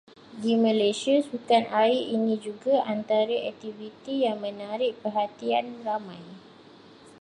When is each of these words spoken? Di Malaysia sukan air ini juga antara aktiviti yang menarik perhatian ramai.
Di 0.41 0.53
Malaysia 0.65 1.15
sukan 1.29 1.63
air 1.81 2.01
ini 2.15 2.33
juga 2.47 2.75
antara 2.93 3.35
aktiviti 3.51 4.13
yang 4.25 4.37
menarik 4.45 4.93
perhatian 5.03 5.67
ramai. 5.85 6.23